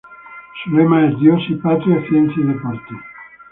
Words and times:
Su 0.63 0.71
lema 0.71 1.05
es 1.07 1.19
""Dios 1.19 1.39
y 1.47 1.53
patria, 1.57 2.01
ciencia 2.09 2.43
y 2.43 2.47
deporte"". 2.47 2.95